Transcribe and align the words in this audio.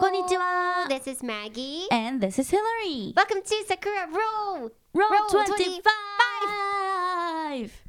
Konnichiwa. 0.00 0.88
This 0.88 1.06
is 1.06 1.22
Maggie. 1.22 1.86
And 1.90 2.20
this 2.20 2.38
is 2.38 2.50
Hillary. 2.50 3.12
Welcome 3.16 3.42
to 3.42 3.64
Sakura 3.66 4.08
Roll 4.10 4.72
Roll 4.92 5.28
25. 5.30 5.82
25. 7.54 7.82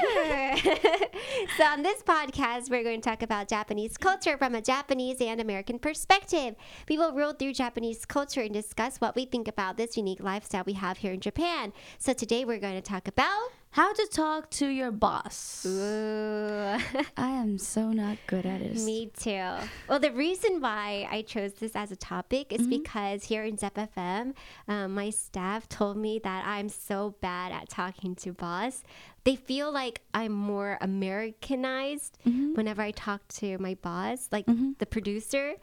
so, 1.56 1.64
on 1.64 1.82
this 1.82 2.02
podcast, 2.02 2.70
we're 2.70 2.82
going 2.82 3.00
to 3.00 3.08
talk 3.08 3.22
about 3.22 3.48
Japanese 3.48 3.96
culture 3.96 4.36
from 4.36 4.54
a 4.54 4.60
Japanese 4.60 5.20
and 5.20 5.40
American 5.40 5.78
perspective. 5.78 6.56
We 6.88 6.98
will 6.98 7.14
roll 7.14 7.32
through 7.32 7.54
Japanese 7.54 8.04
culture 8.04 8.42
and 8.42 8.52
discuss 8.52 8.98
what 8.98 9.16
we 9.16 9.24
think 9.24 9.48
about 9.48 9.78
this 9.78 9.96
unique 9.96 10.22
lifestyle 10.22 10.64
we 10.66 10.74
have 10.74 10.98
here 10.98 11.12
in 11.12 11.20
Japan. 11.20 11.72
So, 11.98 12.12
today 12.12 12.44
we're 12.44 12.60
going 12.60 12.76
to 12.76 12.82
talk 12.82 13.08
about 13.08 13.50
how 13.72 13.92
to 13.92 14.08
talk 14.10 14.50
to 14.50 14.66
your 14.66 14.90
boss. 14.90 15.64
Ooh. 15.64 16.76
I 17.16 17.30
am 17.30 17.56
so 17.56 17.92
not 17.92 18.18
good 18.26 18.44
at 18.44 18.60
it. 18.60 18.80
Me 18.80 19.12
too. 19.16 19.54
Well, 19.88 20.00
the 20.00 20.10
reason 20.10 20.60
why 20.60 21.06
I 21.08 21.22
chose 21.22 21.52
this 21.54 21.76
as 21.76 21.92
a 21.92 21.96
topic 21.96 22.52
is 22.52 22.66
because 22.66 23.24
here 23.24 23.44
in 23.44 23.56
Zep 23.56 23.74
FM, 23.74 24.34
um, 24.66 24.94
my 24.94 25.10
staff 25.10 25.68
told 25.68 25.96
me 25.96 26.18
that 26.18 26.44
I'm 26.44 26.68
so 26.68 27.14
bad 27.20 27.52
at 27.52 27.68
talking 27.68 28.16
to 28.16 28.32
boss. 28.32 28.82
They 29.22 29.36
feel 29.36 29.70
like 29.70 30.00
I'm 30.12 30.32
more 30.32 30.76
Americanized 30.80 32.18
whenever 32.24 32.82
I 32.82 32.90
talk 32.90 33.26
to 33.34 33.56
my 33.58 33.74
boss, 33.74 34.28
like 34.32 34.46
the 34.78 34.86
producer. 34.86 35.54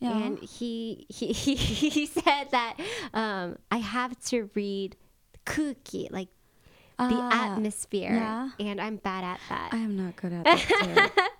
Yeah. 0.00 0.18
And 0.18 0.38
he, 0.38 1.06
he, 1.08 1.32
he, 1.32 1.54
he 1.88 2.04
said 2.04 2.50
that 2.50 2.76
um, 3.14 3.56
I 3.70 3.78
have 3.78 4.20
to 4.26 4.50
read 4.54 4.96
kuki, 5.46 6.08
like 6.10 6.28
the 6.98 7.04
Ah, 7.18 7.52
atmosphere. 7.54 8.14
yeah. 8.14 8.50
And 8.60 8.80
I'm 8.80 8.96
bad 8.96 9.24
at 9.24 9.40
that. 9.48 9.70
I 9.72 9.78
am 9.78 9.96
not 9.96 10.16
good 10.16 10.32
at 10.32 10.44
that 10.44 11.12
too. 11.12 11.20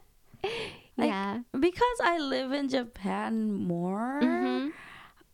Like, 0.96 1.08
yeah. 1.08 1.40
Because 1.58 1.98
I 2.04 2.18
live 2.18 2.52
in 2.52 2.68
Japan 2.68 3.50
more, 3.52 4.20
Mhm. 4.22 4.70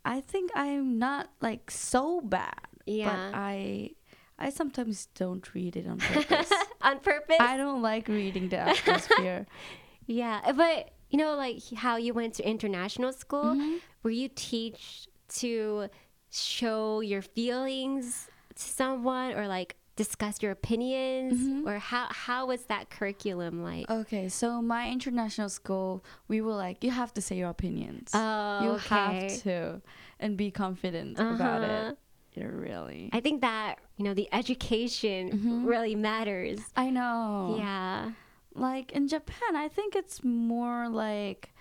I 0.05 0.23
think 0.23 0.51
I'm 0.55 0.99
not 0.99 1.29
like 1.43 1.71
so 1.71 2.23
bad. 2.23 2.65
Yeah. 2.87 3.11
But 3.11 3.37
I 3.37 3.91
I 4.39 4.49
sometimes 4.49 5.07
don't 5.15 5.45
read 5.53 5.77
it 5.77 5.87
on 5.87 5.99
purpose. 6.15 6.51
on 6.81 7.01
purpose. 7.01 7.37
I 7.41 7.59
don't 7.59 7.83
like 7.83 8.09
reading 8.09 8.49
the 8.49 8.57
atmosphere. 8.59 9.45
yeah, 10.07 10.53
but 10.53 10.91
you 11.11 11.19
know, 11.19 11.35
like 11.37 11.61
how 11.77 11.97
you 11.97 12.15
went 12.15 12.35
to 12.41 12.43
international 12.49 13.13
school, 13.13 13.53
Mm-hmm. 13.53 13.77
where 14.01 14.15
you 14.15 14.29
teach 14.33 15.09
to 15.45 15.89
show 16.31 17.01
your 17.01 17.21
feelings 17.21 18.31
to 18.55 18.63
someone, 18.65 19.33
or 19.37 19.47
like 19.47 19.77
discuss 19.97 20.43
your 20.43 20.53
opinions, 20.53 21.35
Mm-hmm. 21.39 21.69
or 21.69 21.79
how 21.79 22.07
how 22.11 22.47
was 22.47 22.63
that 22.67 22.91
curriculum 22.91 23.63
like? 23.63 23.91
Okay, 23.91 24.29
so 24.29 24.63
my 24.63 24.89
international 24.91 25.49
school, 25.49 26.05
we 26.29 26.41
were 26.41 26.55
like, 26.55 26.83
you 26.85 26.91
have 26.91 27.13
to 27.15 27.21
say 27.21 27.37
your 27.37 27.51
opinions. 27.51 28.11
Oh, 28.15 28.63
you 28.63 28.71
okay. 28.73 29.29
have 29.29 29.43
to, 29.43 29.83
and 30.19 30.37
be 30.37 30.51
confident 30.51 31.19
about 31.19 31.63
Uh-huh. 31.63 31.89
it. 31.91 31.99
Yeah, 32.35 32.45
really. 32.47 33.11
I 33.13 33.21
think 33.21 33.41
that 33.43 33.77
you 33.97 34.05
know 34.05 34.15
the 34.15 34.29
education 34.33 35.65
really 35.67 35.95
matters. 35.97 36.61
I 36.77 36.91
know. 36.91 37.57
Yeah. 37.59 38.13
Like 38.55 38.93
in 38.93 39.09
Japan, 39.09 39.55
I 39.57 39.69
think 39.69 39.95
it's 39.97 40.23
more 40.25 40.89
like, 40.89 41.53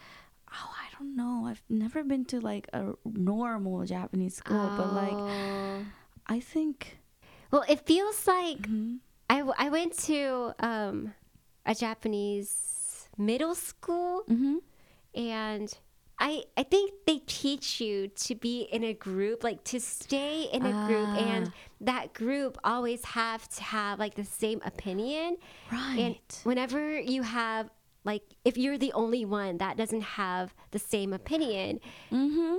oh, 0.51 0.69
I 0.83 0.87
don't 0.97 1.15
know. 1.15 1.45
I've 1.47 1.63
never 1.69 2.03
been 2.03 2.23
to 2.25 2.39
like 2.39 2.67
a 2.73 2.93
normal 3.03 3.83
Japanese 3.85 4.35
school, 4.35 4.73
but 4.77 4.93
like, 4.93 5.13
Oh. 5.13 5.85
I 6.27 6.39
think. 6.39 6.98
Well, 7.51 7.63
it 7.67 7.85
feels 7.85 8.27
like 8.27 8.61
Mhm. 8.67 8.99
I, 9.29 9.37
w- 9.39 9.55
I 9.57 9.69
went 9.69 9.97
to 10.09 10.53
um, 10.59 11.13
a 11.65 11.75
Japanese 11.75 13.07
middle 13.17 13.55
school 13.55 14.23
Mhm. 14.29 14.57
and 15.15 15.73
I 16.21 16.43
I 16.57 16.63
think 16.63 16.91
they 17.07 17.19
teach 17.25 17.79
you 17.79 18.09
to 18.27 18.35
be 18.35 18.61
in 18.63 18.83
a 18.83 18.93
group, 18.93 19.43
like 19.43 19.63
to 19.65 19.79
stay 19.79 20.43
in 20.51 20.65
a 20.65 20.73
group, 20.87 21.07
and 21.17 21.47
Ah. 21.47 21.51
that 21.81 22.13
group 22.13 22.57
always 22.63 23.05
have 23.05 23.47
to 23.55 23.63
have 23.63 23.99
like 23.99 24.15
the 24.15 24.25
same 24.25 24.59
opinion. 24.65 25.37
Right. 25.71 25.97
And 25.99 26.15
whenever 26.43 26.99
you 26.99 27.23
have 27.23 27.69
like, 28.05 28.23
if 28.45 28.57
you're 28.57 28.77
the 28.77 28.93
only 28.93 29.23
one 29.25 29.57
that 29.59 29.75
doesn't 29.77 30.01
have 30.19 30.53
the 30.71 30.79
same 30.79 31.13
opinion, 31.13 31.79
Mm-hmm. 32.11 32.55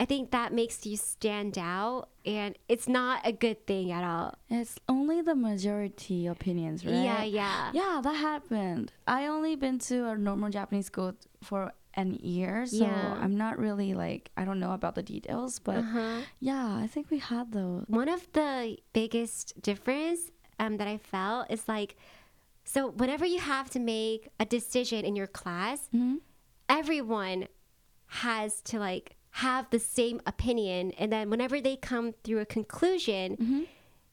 I 0.00 0.06
think 0.06 0.30
that 0.30 0.54
makes 0.54 0.86
you 0.86 0.96
stand 0.96 1.58
out, 1.58 2.08
and 2.24 2.56
it's 2.68 2.88
not 2.88 3.20
a 3.24 3.32
good 3.32 3.66
thing 3.66 3.92
at 3.92 4.02
all. 4.02 4.34
It's 4.48 4.78
only 4.88 5.20
the 5.20 5.34
majority 5.34 6.26
opinions, 6.26 6.86
right? 6.86 6.94
Yeah, 6.94 7.22
yeah. 7.22 7.70
Yeah, 7.74 8.00
that 8.02 8.14
happened. 8.16 8.92
I 9.06 9.26
only 9.26 9.56
been 9.56 9.78
to 9.90 10.08
a 10.08 10.16
normal 10.16 10.48
Japanese 10.48 10.86
school 10.86 11.12
for 11.42 11.72
an 11.94 12.14
year, 12.14 12.64
so 12.66 12.78
Yeah. 12.84 13.18
I'm 13.20 13.36
not 13.36 13.58
really 13.58 13.92
like 13.92 14.30
I 14.38 14.44
don't 14.46 14.58
know 14.58 14.72
about 14.72 14.94
the 14.94 15.02
details, 15.02 15.58
but 15.58 15.78
Uh-huh. 15.84 16.22
yeah, 16.38 16.76
I 16.76 16.86
think 16.86 17.10
we 17.10 17.18
had 17.18 17.52
those. 17.52 17.84
one 17.88 18.08
of 18.08 18.26
the 18.32 18.78
biggest 18.94 19.60
difference 19.60 20.30
um, 20.58 20.78
that 20.78 20.88
I 20.88 20.96
felt 20.96 21.50
is 21.50 21.68
like, 21.68 21.96
so 22.64 22.88
whenever 22.88 23.26
you 23.26 23.40
have 23.40 23.68
to 23.70 23.80
make 23.80 24.28
a 24.38 24.46
decision 24.46 25.04
in 25.04 25.14
your 25.14 25.26
class, 25.26 25.88
Mhm. 25.92 26.20
everyone 26.68 27.48
has 28.24 28.60
to 28.62 28.78
like 28.78 29.16
have 29.32 29.68
the 29.70 29.78
same 29.78 30.20
opinion, 30.26 30.92
and 30.98 31.12
then 31.12 31.30
whenever 31.30 31.60
they 31.60 31.76
come 31.76 32.14
through 32.24 32.38
a 32.40 32.46
conclusion, 32.46 33.36
Mm-hmm. 33.36 33.62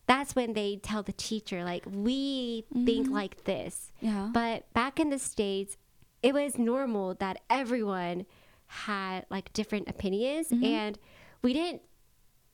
that's 0.05 0.35
when 0.35 0.53
they 0.53 0.78
tell 0.78 1.03
the 1.03 1.11
teacher 1.13 1.63
like, 1.63 1.83
we 1.91 2.66
think 2.85 3.09
like 3.09 3.44
this. 3.45 3.91
Yeah. 4.00 4.29
But 4.31 4.72
back 4.73 5.00
in 5.00 5.09
the 5.09 5.19
states, 5.19 5.75
it 6.23 6.33
was 6.33 6.57
normal 6.57 7.16
that 7.16 7.41
everyone 7.50 8.25
had 8.67 9.25
like 9.29 9.51
different 9.53 9.89
opinions, 9.89 10.50
Mm-hmm. 10.50 10.63
and 10.63 11.00
we 11.41 11.53
didn't, 11.53 11.81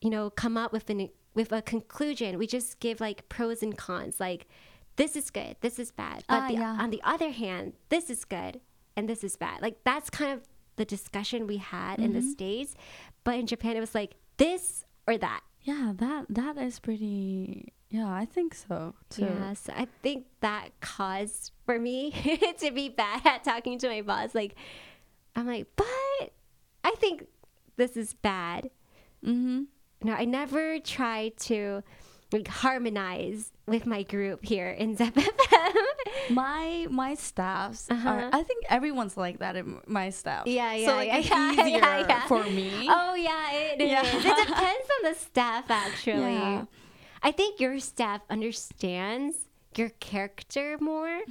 you 0.01 0.09
know, 0.09 0.29
come 0.29 0.57
up 0.57 0.71
with 0.73 0.89
an 0.89 1.09
with 1.35 1.51
a 1.51 1.61
conclusion. 1.61 2.37
We 2.37 2.45
just 2.47 2.79
give 2.79 3.01
like 3.01 3.27
pros 3.29 3.63
and 3.63 3.75
cons, 3.77 4.19
like 4.19 4.47
this 4.97 5.15
is 5.15 5.31
good, 5.31 5.55
this 5.61 5.79
is 5.79 5.89
bad. 5.91 6.23
But 6.27 6.41
Ah, 6.43 6.47
the, 6.47 6.53
yeah. 6.53 6.77
on 6.79 6.91
the 6.91 7.01
other 7.03 7.31
hand, 7.31 7.73
this 7.89 8.09
is 8.11 8.23
good 8.25 8.59
and 8.95 9.09
this 9.09 9.23
is 9.23 9.35
bad. 9.35 9.61
Like 9.61 9.77
that's 9.83 10.09
kind 10.11 10.31
of 10.31 10.41
the 10.75 10.85
discussion 10.85 11.47
we 11.47 11.57
had 11.57 11.99
in 11.99 12.13
the 12.13 12.19
Mm-hmm. 12.19 12.29
states, 12.31 12.75
but 13.23 13.35
in 13.35 13.47
Japan 13.47 13.77
it 13.77 13.79
was 13.79 13.93
like 13.95 14.15
this 14.37 14.83
or 15.07 15.17
that. 15.17 15.41
yeah, 15.61 15.93
that 15.97 16.25
that 16.29 16.57
is 16.57 16.79
pretty. 16.79 17.73
Yeah, 17.89 18.09
I 18.11 18.25
think 18.25 18.55
so 18.55 18.95
too. 19.09 19.23
Yeah, 19.25 19.53
so 19.53 19.71
I 19.75 19.87
think 20.01 20.25
that 20.41 20.69
caused 20.81 21.51
for 21.65 21.77
me 21.77 22.11
to 22.59 22.71
be 22.71 22.89
bad 22.89 23.21
at 23.25 23.43
talking 23.43 23.77
to 23.79 23.87
my 23.87 24.01
boss. 24.01 24.33
Like, 24.33 24.55
I'm 25.35 25.45
like, 25.45 25.67
but 25.75 26.33
I 26.83 26.91
think 26.97 27.27
this 27.77 27.95
is 27.95 28.13
bad. 28.15 28.71
Mm-hmm. 29.23 29.63
No, 30.03 30.13
I 30.13 30.25
never 30.25 30.79
try 30.79 31.31
to 31.41 31.83
like 32.33 32.47
harmonize 32.47 33.51
with 33.67 33.85
my 33.85 34.03
group 34.03 34.43
here 34.43 34.69
in 34.69 34.97
ZepFM. 34.97 35.27
My 36.29 36.87
my 36.89 37.15
staffs 37.15 37.89
Uh-huh. 37.91 38.09
are. 38.09 38.29
I 38.31 38.43
think 38.43 38.63
everyone's 38.69 39.17
like 39.17 39.39
that 39.39 39.55
in 39.55 39.79
my 39.87 40.09
staff. 40.09 40.47
Yeah, 40.47 40.73
yeah, 40.73 40.87
So 40.87 40.95
like 40.95 41.07
yeah, 41.07 41.17
it's 41.19 41.29
yeah, 41.35 41.51
easier 41.51 41.77
yeah, 41.79 42.07
yeah. 42.07 42.27
for 42.27 42.43
me. 42.45 42.87
oh 42.89 43.13
yeah, 43.15 43.51
it 43.51 43.81
is. 43.81 44.25
It 44.25 44.47
depends 44.47 44.87
on 44.95 45.11
the 45.11 45.15
staff 45.19 45.65
actually. 45.85 46.39
I 47.21 47.31
think 47.31 47.59
your 47.59 47.79
staff 47.79 48.21
understands 48.29 49.35
your 49.75 49.89
character 49.99 50.77
more. 50.79 51.21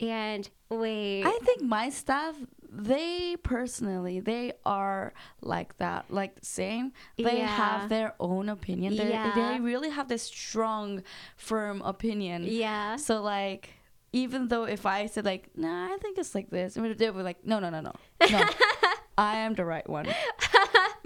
And 0.00 0.48
wait, 0.70 1.22
Mm-hmm. 1.24 1.28
I 1.28 1.38
think 1.44 1.62
my 1.62 1.88
staff, 1.90 2.34
they 2.76 3.36
personally, 3.42 4.20
they 4.20 4.52
are 4.64 5.14
like 5.40 5.76
that, 5.78 6.10
like 6.10 6.38
the 6.40 6.46
same. 6.46 6.92
They 7.16 7.38
Yeah. 7.38 7.46
have 7.46 7.88
their 7.88 8.14
own 8.20 8.48
opinion. 8.48 8.96
They 8.96 9.10
Yeah. 9.10 9.32
they 9.34 9.60
really 9.60 9.90
have 9.90 10.08
this 10.08 10.22
strong, 10.22 11.02
firm 11.36 11.80
opinion. 11.82 12.44
yeah. 12.44 12.96
So 12.96 13.22
like, 13.22 13.70
even 14.12 14.48
though 14.48 14.64
if 14.64 14.86
I 14.86 15.06
said 15.06 15.24
like, 15.24 15.50
nah, 15.56 15.92
I 15.92 15.96
think 16.00 16.18
it's 16.18 16.34
like 16.34 16.50
this, 16.50 16.74
they 16.74 17.10
were 17.10 17.22
like, 17.22 17.44
no, 17.44 17.58
no, 17.58 17.70
no, 17.70 17.80
no, 17.80 17.92
no, 18.30 18.42
I 19.18 19.38
am 19.38 19.54
the 19.54 19.64
right 19.64 19.88
one. 19.88 20.06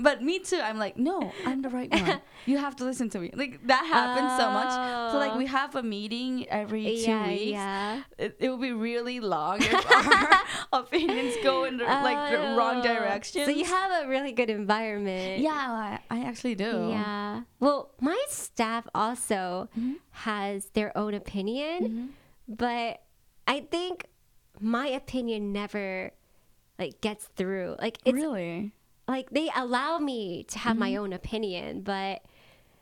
But 0.02 0.22
me 0.22 0.38
too. 0.38 0.58
I'm 0.62 0.78
like, 0.78 0.96
no, 0.96 1.30
I'm 1.44 1.60
the 1.60 1.68
right 1.68 1.90
one. 1.92 2.20
You 2.46 2.56
have 2.56 2.74
to 2.76 2.84
listen 2.84 3.10
to 3.10 3.18
me. 3.20 3.30
Like 3.34 3.66
that 3.66 3.84
happens 3.84 4.32
so 4.40 4.50
much. 4.50 4.72
So 5.12 5.18
like 5.18 5.36
we 5.36 5.44
have 5.44 5.76
a 5.76 5.82
meeting 5.82 6.48
every 6.48 6.84
two 7.04 7.10
yeah, 7.12 7.26
weeks 7.28 7.50
yeah. 7.52 8.02
it, 8.16 8.36
it 8.40 8.48
will 8.48 8.56
be 8.56 8.72
really 8.72 9.20
long 9.20 9.58
if 9.60 9.74
our 10.72 10.80
opinions 10.80 11.34
go 11.44 11.64
in 11.64 11.76
the, 11.76 11.84
like 11.84 12.30
the 12.32 12.38
wrong 12.56 12.78
Oh. 12.80 12.82
direction. 12.82 13.44
So 13.44 13.50
you 13.50 13.66
have 13.66 14.04
a 14.04 14.08
really 14.08 14.32
good 14.32 14.48
environment. 14.48 15.42
yeah, 15.42 15.50
I, 15.52 15.98
I 16.08 16.24
actually 16.24 16.54
do. 16.54 16.88
Yeah. 16.88 17.42
Well, 17.60 17.92
my 18.00 18.18
staff 18.28 18.88
also 18.94 19.68
Mm-hmm. 19.78 19.92
has 20.24 20.70
their 20.72 20.96
own 20.96 21.12
opinion, 21.12 22.14
but 22.48 23.02
I 23.46 23.60
think 23.60 24.06
my 24.60 24.86
opinion 24.88 25.52
never 25.52 26.10
like 26.78 27.00
gets 27.02 27.26
through. 27.36 27.76
Like 27.78 27.98
it's 28.06 28.14
really. 28.14 28.72
Like 29.10 29.30
they 29.30 29.50
allow 29.54 29.98
me 29.98 30.44
to 30.44 30.58
have 30.58 30.76
my 30.78 30.96
own 30.96 31.12
opinion, 31.12 31.82
but 31.82 32.22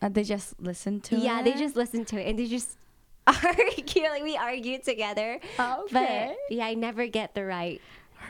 Uh, 0.01 0.09
they 0.09 0.23
just 0.23 0.55
listen 0.61 1.01
to 1.01 1.17
yeah, 1.17 1.41
it. 1.41 1.45
they 1.45 1.55
just 1.59 1.75
listen 1.75 2.05
to 2.05 2.17
it 2.21 2.29
and 2.29 2.39
they 2.39 2.47
just 2.47 2.77
argue. 3.27 4.03
Like 4.09 4.23
we 4.23 4.37
argue 4.37 4.79
together. 4.81 5.41
Oh, 5.59 5.87
But 5.91 6.37
yeah, 6.51 6.67
I 6.67 6.75
never 6.75 7.07
get 7.09 7.35
the 7.35 7.45
right. 7.45 7.81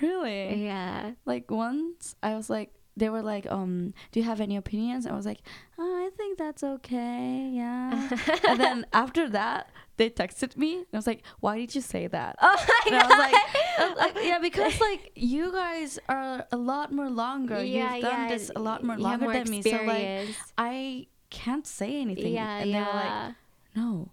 really. 0.00 0.64
Yeah. 0.64 1.12
Like 1.26 1.50
once 1.50 2.16
I 2.22 2.34
was 2.36 2.48
like, 2.48 2.70
they 2.96 3.08
were 3.10 3.22
like, 3.22 3.46
um, 3.50 3.94
do 4.10 4.18
you 4.18 4.26
have 4.26 4.40
any 4.40 4.56
opinions? 4.56 5.06
I 5.06 5.12
was 5.14 5.24
like, 5.26 5.38
oh, 5.78 6.06
I 6.06 6.10
think 6.16 6.36
that's 6.38 6.64
okay. 6.64 7.50
Yeah. 7.54 8.08
and 8.48 8.58
then 8.58 8.86
after 8.92 9.28
that, 9.30 9.70
they 9.98 10.10
texted 10.10 10.56
me. 10.56 10.78
And 10.78 10.86
I 10.92 10.96
was 10.96 11.06
like, 11.06 11.22
why 11.40 11.58
did 11.58 11.74
you 11.76 11.80
say 11.80 12.08
that? 12.08 12.34
Oh 12.42 12.56
my 12.68 12.80
And 12.86 12.92
god. 13.00 13.04
I 13.04 13.08
was 13.08 13.18
like, 13.18 13.34
yeah, 14.22 14.38
because 14.40 14.80
like 14.80 15.12
you 15.14 15.52
guys 15.52 15.98
are 16.08 16.46
a 16.52 16.56
lot 16.56 16.92
more 16.92 17.10
longer. 17.10 17.62
Yeah, 17.62 17.94
You've 17.94 18.04
done 18.04 18.20
yeah, 18.22 18.28
this 18.28 18.50
a 18.54 18.58
lot 18.60 18.82
more 18.84 18.96
you 18.96 19.02
longer 19.02 19.24
more 19.26 19.32
than 19.34 19.50
me. 19.50 19.62
So 19.62 19.70
like. 19.84 20.28
I 20.56 21.06
can't 21.30 21.66
say 21.66 22.00
anything. 22.00 22.32
yeah, 22.32 22.58
and 22.58 22.72
they 22.74 22.78
were 22.78 22.84
like, 22.86 23.04
yeah. 23.04 23.32
no, 23.76 24.10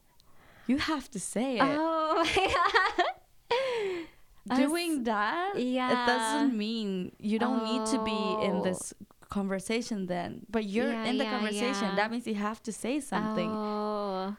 you 0.67 0.77
have 0.77 1.09
to 1.11 1.19
say 1.19 1.57
it. 1.57 1.63
oh. 1.63 2.25
Was- 4.47 4.59
Doing 4.59 5.03
that, 5.05 5.57
Yeah. 5.57 5.89
it 5.91 6.05
doesn't 6.05 6.55
mean 6.55 7.13
you 7.19 7.39
don't 7.39 7.63
need 7.63 7.85
to 7.87 8.03
be 8.03 8.11
in 8.45 8.57
Oh. 8.57 8.63
this 8.63 8.93
conversation 9.29 10.05
then. 10.05 10.45
But 10.49 10.65
you're 10.65 10.91
Yeah, 10.91 11.05
in 11.05 11.17
the 11.17 11.23
yeah, 11.23 11.31
conversation. 11.39 11.87
yeah. 11.89 11.95
That 11.95 12.11
means 12.11 12.27
you 12.27 12.35
have 12.35 12.61
to 12.63 12.71
say 12.71 12.99
something. 12.99 13.49
Oh. 13.49 14.35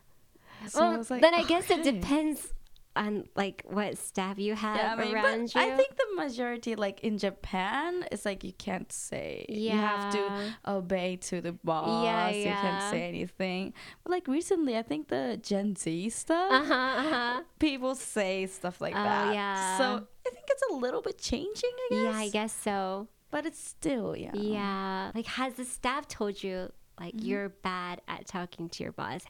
So 0.69 0.81
well, 0.81 0.99
was 0.99 1.11
like, 1.11 1.23
then 1.23 1.35
I 1.35 1.43
guess 1.43 1.71
it 1.71 1.83
depends 1.83 2.53
on 2.97 3.29
like 3.37 3.63
what 3.69 3.99
staff 3.99 4.39
you 4.39 4.55
have 4.55 4.77
Yeah, 4.77 4.95
I 4.95 5.05
mean, 5.05 5.15
around 5.15 5.51
but 5.53 5.55
you. 5.55 5.73
I 5.73 5.77
think 5.77 5.91
the 5.97 6.07
majority, 6.17 6.75
like 6.75 7.01
in 7.01 7.19
Japan, 7.19 8.07
it's 8.11 8.25
like 8.25 8.43
you 8.43 8.53
can't 8.53 8.91
say. 8.91 9.45
Yeah. 9.49 9.73
You 9.75 9.79
have 9.79 10.13
to 10.15 10.71
obey 10.71 11.17
to 11.29 11.41
the 11.41 11.53
boss. 11.53 12.35
You 12.35 12.43
yeah. 12.43 12.61
can't 12.61 12.91
say 12.91 13.07
anything. 13.09 13.75
But 14.03 14.11
like 14.13 14.27
recently, 14.29 14.77
I 14.77 14.83
think 14.83 15.09
the 15.09 15.39
Gen 15.43 15.77
Z 15.77 16.11
stuff, 16.11 16.51
Uh 16.53 16.65
huh. 16.65 16.75
Uh-huh. 16.75 17.43
people 17.59 17.95
say 17.95 18.47
stuff 18.47 18.81
like 18.81 18.95
Oh, 18.97 19.03
that. 19.03 19.35
yeah. 19.35 19.79
So 19.79 19.85
I 20.27 20.31
think 20.31 20.47
it's 20.49 20.63
a 20.71 20.75
little 20.75 21.03
bit 21.03 21.19
changing. 21.19 21.71
I 21.75 21.89
guess. 21.91 22.03
Yeah, 22.03 22.19
I 22.19 22.29
guess 22.31 22.53
so. 22.53 23.09
But 23.31 23.45
it's 23.47 23.63
still 23.63 24.17
yeah. 24.17 24.33
Yeah. 24.35 25.11
Like, 25.15 25.27
has 25.27 25.55
the 25.55 25.65
staff 25.65 26.09
told 26.09 26.43
you 26.43 26.73
like 26.99 27.15
Mm-hmm. 27.15 27.27
you're 27.27 27.49
bad 27.51 28.01
at 28.09 28.27
talking 28.27 28.69
to 28.71 28.83
your 28.83 28.93
boss? 28.93 29.23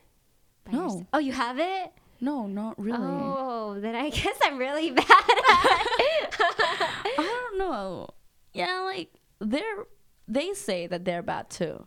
No. 0.71 0.83
yourself? 0.85 1.03
Oh, 1.13 1.19
you 1.19 1.33
have 1.33 1.59
it. 1.59 1.93
No, 2.21 2.47
not 2.47 2.79
really. 2.79 2.99
Oh, 3.01 3.79
then 3.81 3.95
I 3.95 4.11
guess 4.11 4.39
I'm 4.43 4.59
really 4.59 4.91
bad 4.91 5.05
at 5.09 5.87
it. 5.99 6.35
I 6.39 7.13
don't 7.17 7.59
know. 7.59 8.09
Yeah, 8.53 8.81
like 8.81 9.13
they're 9.39 9.85
they 10.29 10.55
say 10.55 10.87
that 10.87 11.05
they're 11.05 11.23
bad 11.23 11.51
too. 11.51 11.87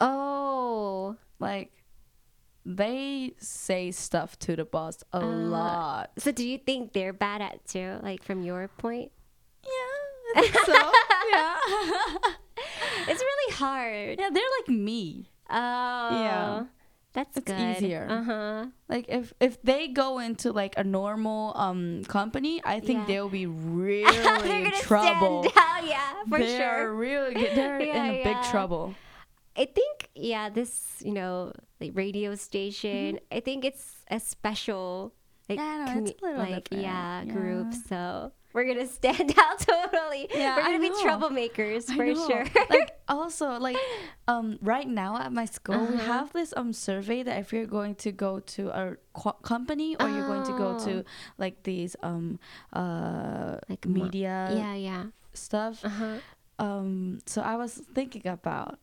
oh. 0.00 1.16
Like 1.38 1.72
they 2.66 3.32
say 3.38 3.90
stuff 3.90 4.38
to 4.40 4.54
the 4.54 4.64
boss 4.64 5.02
a 5.12 5.18
uh, 5.18 5.26
lot. 5.26 6.10
So 6.18 6.30
do 6.32 6.46
you 6.46 6.58
think 6.58 6.92
they're 6.92 7.14
bad 7.14 7.40
at 7.40 7.66
too? 7.66 7.96
Like 8.02 8.22
from 8.22 8.42
your 8.42 8.68
point? 8.68 9.10
Yeah, 9.64 10.40
I 10.40 10.48
think 10.48 10.66
so. 10.66 10.72
yeah. 11.32 12.34
It's 13.08 13.22
really 13.22 13.54
hard. 13.54 14.18
yeah, 14.18 14.28
they're 14.30 14.42
like 14.60 14.68
me. 14.68 15.30
Oh. 15.48 16.66
That's 17.12 17.36
It's 17.36 17.46
good. 17.50 17.76
easier. 17.82 18.06
Uh-huh. 18.08 18.66
Like 18.88 19.06
if 19.08 19.34
if 19.40 19.60
they 19.62 19.88
go 19.88 20.18
into 20.20 20.52
like 20.52 20.74
a 20.78 20.84
normal 20.84 21.52
um 21.56 22.04
company, 22.06 22.60
I 22.64 22.78
think 22.78 23.00
Yeah. 23.00 23.06
they'll 23.06 23.28
be 23.28 23.46
really 23.50 24.06
in 24.66 24.70
trouble. 24.86 25.42
stand 25.50 25.58
out, 25.58 25.86
yeah, 25.86 26.22
for 26.28 26.38
they're 26.38 26.86
sure. 26.86 26.94
really. 26.94 27.34
They're 27.54 27.80
Yeah, 27.82 28.04
in 28.04 28.14
a 28.14 28.22
big 28.22 28.38
trouble. 28.50 28.94
I 29.56 29.66
think 29.66 30.08
yeah, 30.14 30.50
this 30.50 31.02
you 31.04 31.12
know 31.12 31.52
like 31.80 31.92
radio 31.94 32.34
station. 32.36 33.18
I 33.32 33.40
think 33.40 33.64
it's 33.64 34.04
a 34.08 34.20
special 34.20 35.12
like. 35.50 35.58
Yeah, 35.58 35.86
I 35.88 35.94
know, 35.94 36.00
it's 36.06 36.22
a 36.22 36.24
little 36.24 36.40
like 36.40 36.64
different. 36.70 36.82
yeah, 36.84 37.24
group. 37.26 37.74
So 37.88 38.32
we're 38.52 38.64
gonna 38.66 38.86
stand 38.86 39.34
out 39.44 39.58
totally. 39.60 40.28
Yeah, 40.34 40.56
we're 40.56 40.62
gonna 40.62 40.80
be 40.80 40.90
troublemakers 41.04 41.84
for 41.94 42.06
sure. 42.26 42.44
like 42.70 42.90
also 43.08 43.58
like 43.58 43.76
um 44.26 44.58
right 44.62 44.86
now 44.88 45.16
at 45.18 45.32
my 45.32 45.44
school 45.44 45.78
we 45.86 45.94
Uh-huh. 45.96 46.12
have 46.14 46.32
this 46.32 46.54
um 46.56 46.72
survey 46.72 47.22
that 47.22 47.38
if 47.42 47.52
you're 47.52 47.66
going 47.66 47.94
to 48.06 48.10
go 48.12 48.40
to 48.54 48.62
a 48.70 48.96
co- 49.14 49.38
company 49.42 49.96
or 50.00 50.08
you're 50.08 50.26
going 50.26 50.44
to 50.50 50.56
go 50.58 50.76
Oh. 50.78 50.84
to 50.86 51.04
like 51.38 51.62
these 51.62 51.94
um 52.02 52.38
uh 52.72 53.56
Like 53.68 53.86
media 53.86 54.50
yeah, 54.54 54.74
yeah. 54.74 55.04
stuff 55.34 55.84
Uh 55.84 55.88
huh. 55.88 56.16
um 56.58 57.18
so 57.26 57.42
I 57.42 57.56
was 57.56 57.74
thinking 57.94 58.26
about 58.26 58.78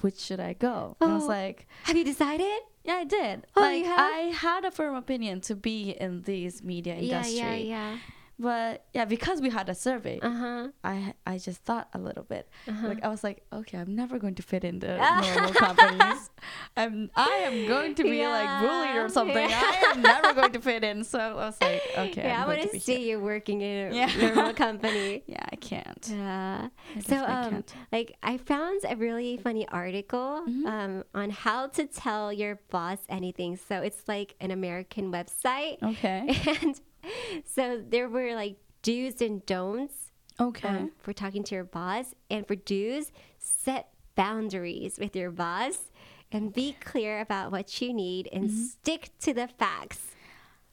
which 0.00 0.18
should 0.18 0.40
I 0.40 0.52
go 0.54 0.96
and 1.00 1.10
I 1.12 1.14
was 1.14 1.24
Oh. 1.24 1.28
like 1.28 1.66
Have 1.84 1.96
you 1.96 2.04
decided? 2.04 2.60
yeah 2.84 2.94
I 2.96 3.04
did 3.04 3.46
Oh, 3.56 3.60
like? 3.60 3.84
I 3.86 4.32
had 4.34 4.64
a 4.64 4.70
firm 4.70 4.94
opinion 4.94 5.40
to 5.42 5.54
be 5.54 5.90
in 5.90 6.22
this 6.22 6.62
media 6.62 6.94
industry 6.96 7.36
Yeah, 7.38 7.54
Yeah, 7.54 7.56
yeah, 7.56 7.98
but 8.38 8.84
yeah 8.92 9.04
because 9.04 9.40
we 9.40 9.50
had 9.50 9.68
a 9.68 9.74
survey. 9.74 10.18
Uh 10.20 10.30
huh. 10.30 10.68
I 10.82 11.14
I 11.26 11.38
just 11.38 11.62
thought 11.62 11.88
a 11.94 11.98
little 11.98 12.24
bit. 12.24 12.48
Uh-huh. 12.68 12.88
Like 12.88 13.04
I 13.04 13.08
was 13.08 13.22
like, 13.22 13.42
okay, 13.52 13.78
I'm 13.78 13.94
never 13.94 14.18
going 14.18 14.34
to 14.36 14.42
fit 14.42 14.64
in 14.64 14.78
the 14.80 14.96
normal 15.36 15.52
companies. 15.54 16.30
I'm 16.76 17.10
I 17.14 17.28
am 17.46 17.66
going 17.68 17.94
to 17.94 18.02
be 18.02 18.26
like 18.26 18.60
bullied 18.60 18.96
or 18.96 19.08
something. 19.08 19.48
Yeah. 19.48 19.62
I 19.62 19.92
am 19.94 20.02
never 20.02 20.32
going 20.34 20.52
to 20.52 20.60
fit 20.60 20.82
in. 20.84 21.04
So 21.04 21.18
I 21.18 21.32
was 21.34 21.56
like, 21.60 21.82
okay, 21.98 22.22
yeah, 22.24 22.42
I'm 22.42 22.50
I 22.50 22.56
want 22.56 22.70
to 22.72 22.80
see 22.80 22.96
here. 22.96 23.18
you 23.18 23.20
working 23.24 23.60
in 23.60 23.92
a 23.92 23.96
Yeah. 23.96 24.10
normal 24.34 24.52
company. 24.66 25.22
Yeah, 25.26 25.46
I 25.52 25.56
can't. 25.56 26.06
Yeah. 26.10 26.68
I 26.96 27.00
So 27.00 27.16
um 27.24 27.50
can't. 27.50 27.74
like 27.92 28.16
I 28.22 28.38
found 28.38 28.80
a 28.88 28.96
really 28.96 29.36
funny 29.36 29.66
article 29.68 30.42
Mm-hmm. 30.48 30.66
um 30.66 31.04
on 31.14 31.30
how 31.30 31.68
to 31.68 31.86
tell 31.86 32.32
your 32.32 32.58
boss 32.70 32.98
anything. 33.08 33.56
So 33.56 33.80
it's 33.80 34.02
like 34.08 34.34
an 34.40 34.50
American 34.50 35.12
website. 35.12 35.78
Okay. 35.82 36.26
And 36.62 36.80
so 37.44 37.82
there 37.86 38.08
were 38.08 38.34
like 38.34 38.56
do's 38.82 39.20
and 39.20 39.44
don'ts 39.46 40.10
Okay. 40.40 40.68
um, 40.68 40.90
for 40.98 41.12
talking 41.12 41.42
to 41.44 41.54
your 41.54 41.64
boss. 41.64 42.14
And 42.30 42.46
for 42.46 42.54
do's, 42.56 43.12
set 43.38 43.88
boundaries 44.16 44.98
with 44.98 45.14
your 45.14 45.30
boss 45.30 45.90
and 46.32 46.52
be 46.52 46.76
clear 46.80 47.20
about 47.20 47.52
what 47.52 47.80
you 47.80 47.92
need 47.92 48.28
and 48.32 48.44
Mm-hmm. 48.50 48.62
stick 48.64 49.10
to 49.20 49.32
the 49.32 49.46
facts. 49.48 50.00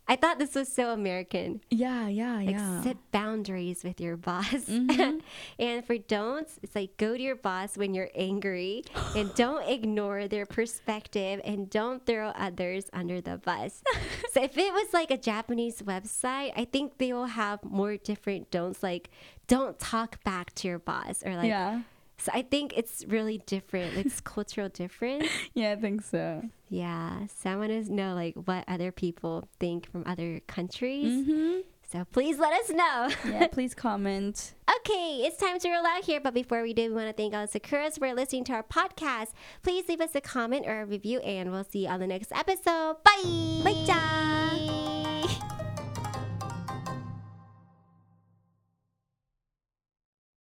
I 0.08 0.16
thought 0.18 0.40
this 0.40 0.56
was 0.56 0.68
so 0.68 0.90
American. 0.92 1.62
yeah, 1.70 2.08
yeah, 2.08 2.36
Like 2.38 2.50
yeah. 2.50 2.82
set 2.82 2.98
boundaries 3.12 3.84
with 3.84 4.02
your 4.02 4.18
boss. 4.18 4.66
Mm-hmm. 4.66 5.20
and 5.60 5.86
for 5.86 5.98
don'ts, 5.98 6.60
it's 6.62 6.76
like 6.76 6.98
go 6.98 7.16
to 7.16 7.22
your 7.22 7.36
boss 7.36 7.78
when 7.78 7.94
you're 7.94 8.10
angry 8.14 8.84
and 9.16 9.34
don't 9.36 9.66
ignore 9.70 10.28
their 10.28 10.46
perspective 10.46 11.40
and 11.46 11.70
don't 11.70 12.06
throw 12.06 12.30
others 12.30 12.90
under 12.92 13.22
the 13.22 13.38
bus. 13.38 13.84
so 14.34 14.44
if 14.44 14.58
it 14.58 14.74
was 14.74 14.94
like 14.94 15.12
a 15.12 15.18
Japanese 15.18 15.82
website, 15.82 16.52
I 16.58 16.66
think 16.66 16.98
they 16.98 17.14
will 17.14 17.28
have 17.28 17.64
more 17.64 17.96
different 17.96 18.52
don'ts 18.52 18.84
like 18.84 19.10
don't 19.48 19.80
talk 19.80 20.24
back 20.24 20.54
to 20.56 20.68
your 20.68 20.80
boss 20.80 21.24
or 21.26 21.36
like 21.36 21.48
yeah. 21.48 21.82
So 22.22 22.32
I 22.34 22.44
think 22.44 22.74
it's 22.78 23.04
really 23.08 23.40
different. 23.46 23.98
It's 23.98 24.22
cultural 24.36 24.70
difference. 24.70 25.28
Yeah, 25.54 25.72
I 25.72 25.76
think 25.76 26.04
so. 26.04 26.44
Yeah. 26.70 27.26
So 27.28 27.50
I 27.50 27.56
want 27.56 27.70
to 27.72 27.94
know 27.94 28.14
like 28.14 28.36
what 28.36 28.64
other 28.68 28.92
people 28.92 29.48
think 29.60 29.92
from 29.92 30.04
other 30.06 30.42
countries. 30.48 31.28
Mm-hmm. 31.28 31.60
So 31.92 32.06
please 32.12 32.40
let 32.40 32.54
us 32.54 32.70
know. 32.70 33.10
Yeah, 33.26 33.48
please 33.52 33.74
comment. 33.74 34.54
Okay, 34.78 35.24
it's 35.26 35.36
time 35.36 35.60
to 35.60 35.70
roll 35.70 35.86
out 35.86 36.06
here. 36.06 36.22
But 36.22 36.34
before 36.34 36.62
we 36.62 36.74
do, 36.74 36.84
we 36.84 36.96
want 36.96 37.10
to 37.10 37.14
thank 37.14 37.34
all 37.34 37.46
the 37.46 37.60
Sakuras 37.60 38.00
for 38.00 38.14
listening 38.14 38.46
to 38.46 38.54
our 38.54 38.64
podcast. 38.64 39.34
Please 39.62 39.90
leave 39.90 40.00
us 40.00 40.16
a 40.16 40.22
comment 40.22 40.66
or 40.68 40.82
a 40.82 40.86
review, 40.86 41.20
and 41.20 41.52
we'll 41.52 41.66
see 41.66 41.80
you 41.80 41.90
on 41.90 42.00
the 42.00 42.08
next 42.08 42.32
episode. 42.32 42.98
Bye. 43.04 43.62
Bye, 43.64 45.01